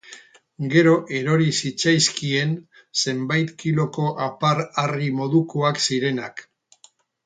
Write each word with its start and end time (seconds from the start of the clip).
Gero 0.69 0.93
erori 1.19 1.49
zitzaizkien, 1.57 2.57
zenbait 3.05 3.55
kiloko 3.63 4.09
apar-harri 4.31 5.15
modukoak 5.23 5.87
zirenak. 5.89 6.49